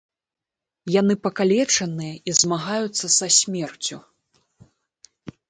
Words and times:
Яны 0.99 1.13
пакалечаныя 1.25 2.13
і 2.31 2.35
змагаюцца 2.39 3.05
са 3.17 3.27
смерцю. 3.37 3.97